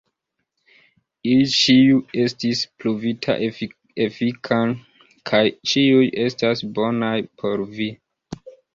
[1.31, 3.37] Ili ĉiu estis pruvita
[4.09, 4.75] efikan
[5.33, 7.91] kaj ĉiuj estas bonaj por vi.